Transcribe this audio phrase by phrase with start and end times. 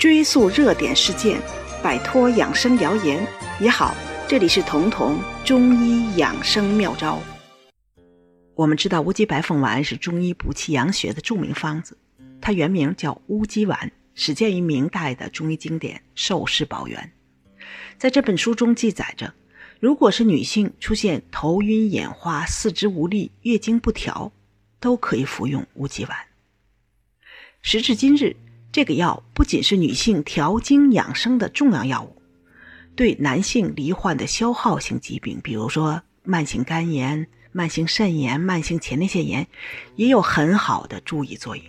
[0.00, 1.38] 追溯热点事件，
[1.82, 3.22] 摆脱养生谣言。
[3.60, 3.94] 你好，
[4.26, 7.22] 这里是彤彤中医养生妙招。
[8.54, 11.98] 我们知道乌鸡白凤丸是中医补气养血的著名方子，
[12.40, 17.12] 它原名叫乌鸡丸，始建于明代的中医经典《寿氏宝源》。
[17.98, 19.34] 在这本书中记载着，
[19.80, 24.32] 如果是女性出现头晕眼花、四肢无力、月经不调，
[24.80, 26.16] 都可以服用乌鸡丸。
[27.60, 28.34] 时至今日，
[28.72, 32.22] 这个药不仅是女性调经养生的重要药物，
[32.94, 39.48] 对男性罹患的消耗性疾病，比如说慢性肝炎、慢性肾炎、慢性前列腺炎，
[39.96, 41.64] 也有很好的注意作用。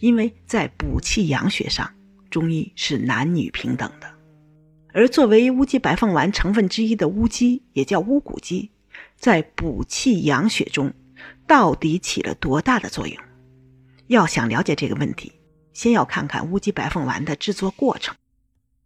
[0.00, 1.90] 因为在补气养血上，
[2.30, 4.06] 中医是男女平等的。
[4.92, 8.70] 而作为乌鸡白凤丸成分之一的乌鸡，也叫乌骨鸡，
[9.16, 10.92] 在补气养血中
[11.46, 13.16] 到底起了多大的作用？
[14.08, 15.32] 要想了解这个问题，
[15.78, 18.16] 先要看看乌鸡白凤丸的制作过程。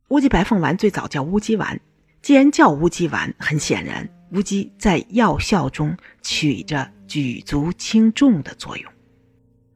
[0.09, 1.80] 乌鸡白凤丸最早叫乌鸡丸，
[2.20, 8.93] 既然叫乌鸡丸，很显然乌鸡在药效中起着举足轻重的作用。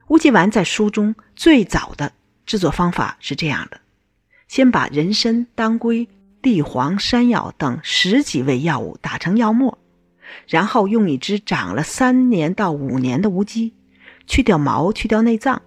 [0.09, 2.12] 乌鸡丸在书中最早的
[2.44, 3.81] 制作方法是这样的：
[4.47, 6.06] 先把人参、当归。
[6.42, 9.78] 地黄、山药等十几味药物打成药末，
[10.47, 13.75] 然后用一只长了三年到五年的乌鸡，
[14.28, 15.62] 去掉毛、去掉内脏，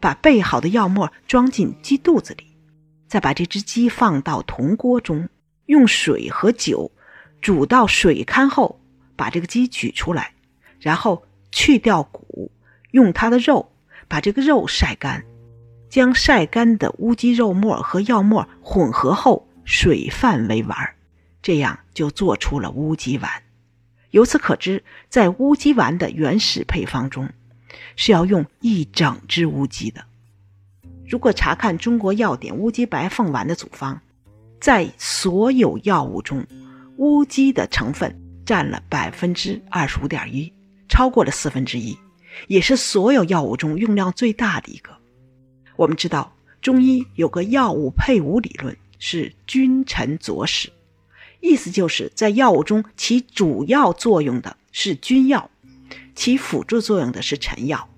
[0.00, 2.44] 把备好的药末装进鸡肚子里，
[3.06, 5.28] 再把这只鸡放到铜锅中，
[5.66, 6.90] 用水和酒
[7.40, 8.80] 煮到水溅后，
[9.16, 10.34] 把这个鸡取出来，
[10.80, 12.50] 然后去掉骨，
[12.90, 13.72] 用它的肉
[14.08, 15.24] 把这个肉晒干，
[15.88, 19.46] 将晒干的乌鸡肉末和药末混合后。
[19.70, 20.94] 水泛为丸，
[21.42, 23.30] 这样就做出了乌鸡丸。
[24.12, 27.28] 由此可知，在乌鸡丸的原始配方中，
[27.96, 30.04] 是要用一整只乌鸡的。
[31.06, 33.98] 如果查看《中国药典·乌鸡白凤丸》的组方，
[34.60, 36.46] 在所有药物中，
[36.96, 40.52] 乌鸡的成分占了百分之二十五点一，
[40.88, 41.96] 超过了四分之一，
[42.46, 44.90] 也是所有药物中用量最大的一个。
[45.76, 48.76] 我们知道，中医有个药物配伍理论。
[49.00, 50.72] 是君臣佐使，
[51.38, 55.48] 意思就是在药物中起主要作用的是君药，
[56.18, 57.88] 起辅助作用的是臣药，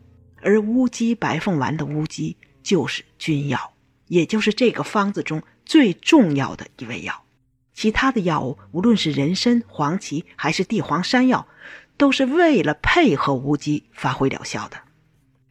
[0.43, 3.73] 而乌鸡白凤丸的乌鸡就是君药，
[4.09, 7.25] 也就是这个方子中最重要的一味药。
[7.73, 11.49] 其他的药物，无论是人参、黄芪还是地黄、山药，
[11.97, 14.77] 都是为了配合乌鸡发挥疗效的。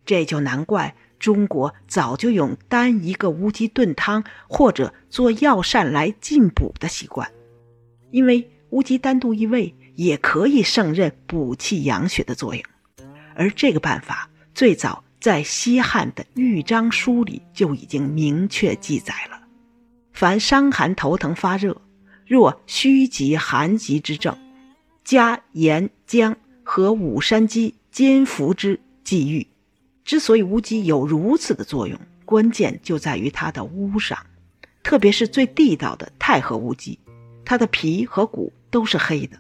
[0.06, 0.96] 这就难怪。
[1.18, 7.30] 中国早就有单一个乌鸡炖汤或者做药膳来进补的习惯，
[8.12, 12.64] 因为乌鸡单独一味也可以胜任补气养血的作用。
[13.36, 19.42] 而这个办法最早在西汉的《豫章书》里就已经明确记载了：
[20.14, 21.82] 凡伤寒头疼发热，
[22.26, 24.38] 若虚极寒极之症，
[25.04, 29.46] 加盐姜和五山鸡煎服之，即愈。
[30.06, 34.18] 之所以乌鸡有如此的作用，关键就在于它的乌上，
[34.82, 36.98] 特别是最地道的太和乌鸡，
[37.44, 39.38] 它的皮和骨都是黑的。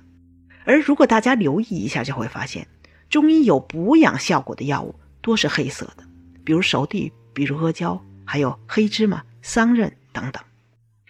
[0.69, 2.67] 而如果大家留意一下，就会发现，
[3.09, 6.03] 中医有补养效果的药物多是黑色的，
[6.43, 10.43] 比如熟地，比如阿胶，还有黑芝麻、桑葚等等。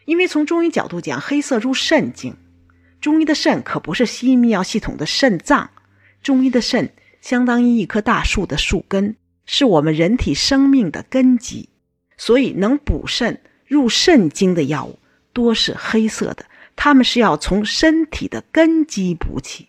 [0.06, 2.34] 因为从中医角度讲，黑色入肾经，
[3.02, 5.70] 中医的肾可不是西医泌尿系统的肾脏，
[6.24, 9.18] 中医的肾相当于一棵大树的树根。
[9.46, 11.68] 是我们人体生命的根基，
[12.16, 15.00] 所以能补肾入肾经的药物
[15.34, 16.46] 多是黑色的，
[16.82, 19.68] 它们是要从身体的根基补起。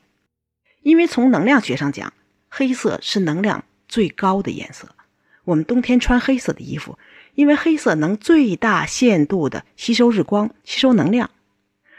[0.83, 2.13] 因为从能量学上讲，
[2.49, 4.95] 黑色是能量最高的颜色。
[5.43, 6.97] 我们冬天穿黑色的衣服，
[7.35, 11.31] 因为黑色能最大限度的吸收日光、吸收能量，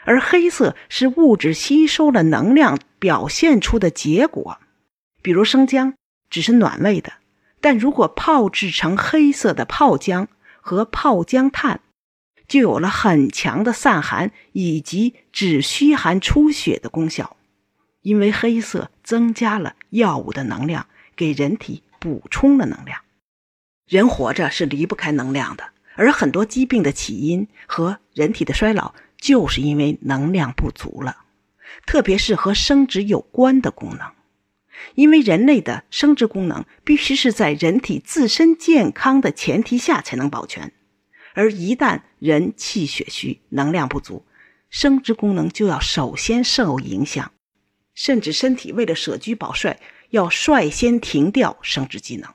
[0.04, 4.58] 而黑色是物质吸收了能量表现出的结果。
[5.20, 5.92] 比如生姜
[6.30, 7.12] 只是暖胃的。
[7.60, 10.28] 但如果泡制成黑色的泡姜
[10.62, 11.80] 和泡姜炭，
[12.52, 17.38] 就有了很强的散寒以及止虚寒出血的功效。
[18.02, 23.00] 因为黑色增加了药物的能量，给人体补充了能量。
[23.88, 31.24] 人活着是离不开能量的，而很多疾病的起因和人体的衰老，就是因为能量不足了，
[31.86, 34.12] 特别是和生殖有关的功能。
[34.94, 40.70] 因为人类的生殖功能必须是在人体自身健康的前提下才能保全，
[41.34, 44.24] 而一旦人气血虚、能量不足，
[44.70, 47.32] 生殖功能就要首先受影响，
[47.94, 49.80] 甚至身体为了舍居保帅，
[50.10, 52.32] 要率先停掉生殖机能。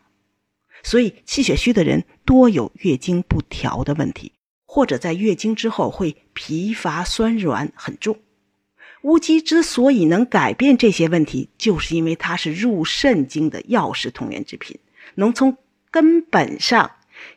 [0.83, 4.33] 所以，气血虚的人多有月经不调的问题，
[4.65, 8.19] 或者在月经之后会疲乏酸软很重。
[9.03, 14.79] 乌鸡之所以能改变这些问题，就是因为它是入肾经的药食同源之品，
[15.15, 15.57] 能从
[15.91, 16.91] 根本上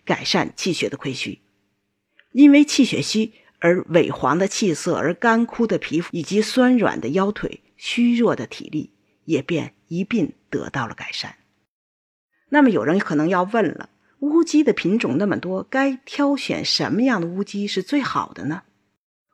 [0.04, 1.40] 改善气血的亏虚。
[2.32, 8.92] 因为气血虚而萎黄的气色，而干枯的皮肤，以及酸软的腰腿、虚弱的体力，
[9.24, 11.36] 也便一并得到了改善。
[12.50, 13.90] 那么有人可能要问了：
[14.20, 18.62] 乌鸡的品种那么多，该挑选什么样的乌鸡是最好的呢？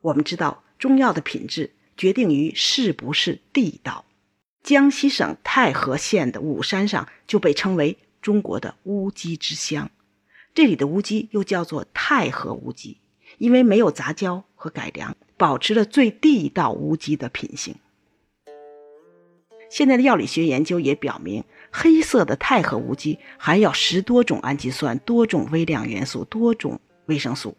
[0.03, 1.73] 我们知道，中药的品质。
[1.97, 4.05] 决定于是不是地道。
[4.63, 9.91] 江西省泰和县的武山上就被称为中国的乌鸡之乡，
[10.57, 12.97] 这里的乌鸡又叫做太和乌鸡，
[13.37, 17.75] 因为没有杂交和改良，保持了最地道乌鸡的品性。
[19.69, 27.55] 现在的药理学研究也表明，黑色的太和乌鸡含有十多种氨基酸、多种微量元素、多种维生素，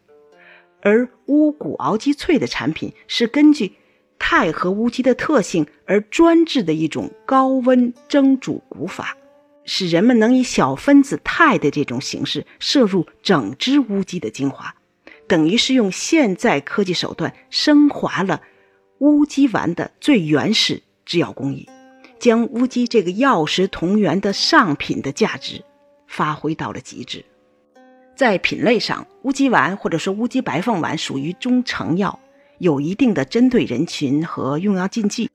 [0.82, 3.74] 而乌骨熬鸡脆的产品是根据。
[4.18, 9.16] 太和乌鸡的特性而专制的一种高温蒸煮古法，
[9.68, 14.74] 使人们能以小分子肽的这种形式摄入整只乌鸡的精华，
[15.28, 18.42] 等于是用现在科技手段升华了
[18.98, 21.70] 乌鸡丸的最原始制药工艺，
[22.18, 25.64] 将乌鸡这个药食同源的上品的价值
[26.08, 27.24] 发挥到了极致。
[28.16, 32.20] 在品类上，乌鸡丸或者说乌鸡白凤丸属于中成药。
[32.60, 35.30] 有一定的针对人群和用药禁忌，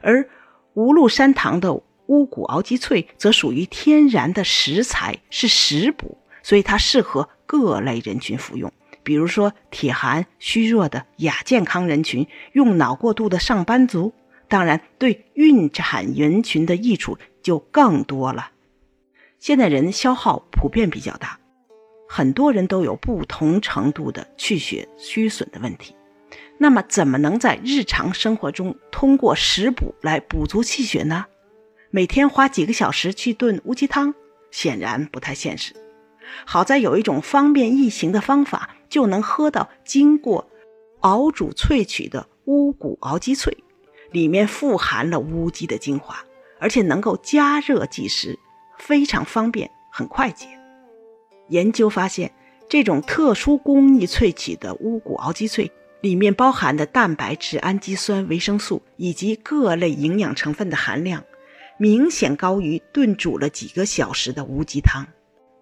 [0.00, 0.28] 而
[0.74, 1.80] 无鹿山堂的
[2.12, 8.70] 乌骨熬鸡脆则属于天然的食材，是食补，所以它适合各类人群服用。
[9.02, 14.12] 比如说体寒虚弱的亚健康人群，用脑过度的上班族，
[14.46, 18.50] 当然对孕产人群的益处就更多了。
[19.38, 21.40] 现在人消耗普遍比较大，
[22.06, 25.96] 很多人都有不同程度的气血虚损的问题。
[26.58, 31.24] 那么，怎么能在日常生活中通过食补来补足气血呢？
[31.94, 34.14] 每天花几个小时去炖乌鸡汤，
[34.50, 35.74] 显然不太现实。
[36.46, 40.48] 好在有一种方便易行的方法，就能喝到经过
[41.00, 43.54] 熬煮萃取的乌骨熬鸡脆，
[44.10, 46.24] 里面富含了乌鸡的精华，
[46.58, 48.38] 而且能够加热即食，
[48.78, 50.46] 非常方便，很快捷。
[51.50, 52.32] 研究发现，
[52.70, 55.70] 这种特殊工艺萃取的乌骨熬鸡脆。
[56.00, 61.22] 里面包含的蛋白质、氨基酸、维生素以及各类营养成分的含量，
[61.82, 65.04] 明显高于炖煮了几个小时的乌鸡汤。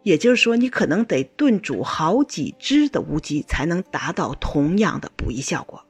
[0.03, 5.83] 也就是说，你可能得炖煮好几只的乌鸡才能达到同样的补益效果。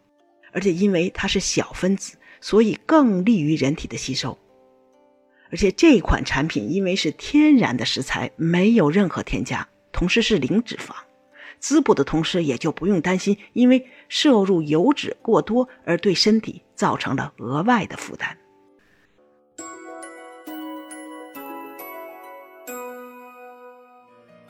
[0.53, 4.39] 而且因为它是小分子，所以更利于人体的吸收。
[5.51, 10.95] 而且这款产品因为是天然的食材，没有任何添加，同时是零脂肪。
[11.59, 18.37] 滋补的同时，也就不用担心因为摄入油脂过多而对身体造成了额外的负担。